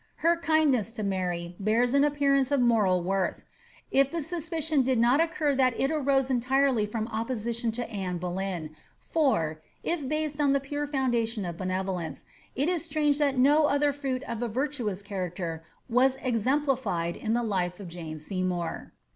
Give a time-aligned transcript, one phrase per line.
[0.25, 3.43] Her kindness to Maiy bears an appearance of moral worth,
[3.91, 8.75] if the suspicion did not occur that it arose entirely from opposition to Anne Boleyn,
[8.99, 12.25] for, if based on the IMire foundation of benevolence,
[12.55, 17.43] it is strange that no other fruit of i virtuous character was exemplified in the
[17.43, 18.93] life of Jane Seymour.